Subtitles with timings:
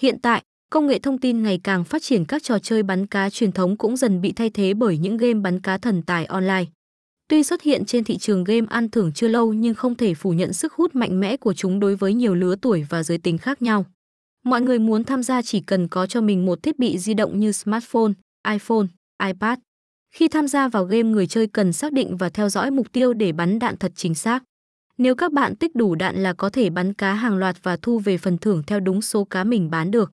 [0.00, 3.30] Hiện tại, công nghệ thông tin ngày càng phát triển các trò chơi bắn cá
[3.30, 6.64] truyền thống cũng dần bị thay thế bởi những game bắn cá thần tài online.
[7.28, 10.32] Tuy xuất hiện trên thị trường game ăn thưởng chưa lâu nhưng không thể phủ
[10.32, 13.38] nhận sức hút mạnh mẽ của chúng đối với nhiều lứa tuổi và giới tính
[13.38, 13.86] khác nhau.
[14.44, 17.40] Mọi người muốn tham gia chỉ cần có cho mình một thiết bị di động
[17.40, 18.12] như smartphone,
[18.48, 18.86] iPhone,
[19.26, 19.58] iPad.
[20.14, 23.12] Khi tham gia vào game người chơi cần xác định và theo dõi mục tiêu
[23.12, 24.44] để bắn đạn thật chính xác.
[24.98, 27.98] Nếu các bạn tích đủ đạn là có thể bắn cá hàng loạt và thu
[27.98, 30.10] về phần thưởng theo đúng số cá mình bán được.